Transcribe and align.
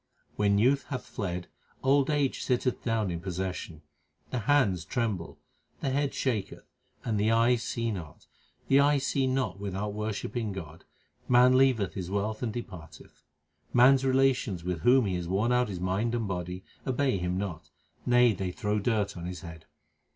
When 0.35 0.57
youth 0.57 0.85
hath 0.87 1.05
fled, 1.05 1.47
old 1.83 2.09
age 2.09 2.41
sitteth 2.41 2.83
down 2.83 3.11
in 3.11 3.19
possession. 3.19 3.83
The 4.31 4.39
hands 4.39 4.83
tremble, 4.83 5.37
the 5.79 5.91
head 5.91 6.15
shaketh, 6.15 6.65
and 7.05 7.19
the 7.19 7.29
eyes 7.29 7.61
see 7.61 7.91
not: 7.91 8.25
The 8.67 8.79
eyes 8.79 9.05
see 9.05 9.27
not 9.27 9.59
without 9.59 9.93
worshipping 9.93 10.53
God; 10.53 10.85
man 11.29 11.55
leaveth 11.55 11.93
his 11.93 12.09
wealth 12.09 12.41
and 12.41 12.51
depart 12.51 12.99
eth. 12.99 13.21
Man 13.75 13.93
s 13.93 14.03
relations 14.03 14.63
with 14.63 14.79
whom 14.79 15.05
he 15.05 15.13
hath 15.13 15.27
worn 15.27 15.51
out 15.51 15.69
his 15.69 15.79
mind 15.79 16.15
and 16.15 16.27
body, 16.27 16.63
obey 16.87 17.19
him 17.19 17.37
not; 17.37 17.69
nay, 18.03 18.33
they 18.33 18.49
throw 18.49 18.79
dirt 18.79 19.15
on 19.15 19.27
his 19.27 19.41
head. 19.41 19.65